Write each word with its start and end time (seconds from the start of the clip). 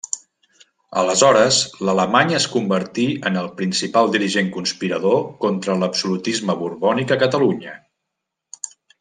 Aleshores, 1.01 1.59
l'alemany 1.89 2.33
es 2.37 2.47
convertí 2.53 3.05
en 3.31 3.37
el 3.41 3.51
principal 3.59 4.09
dirigent 4.15 4.49
conspirador 4.57 5.21
contra 5.45 5.77
l'absolutisme 5.83 6.57
borbònic 6.65 7.15
a 7.19 7.21
Catalunya. 7.27 7.77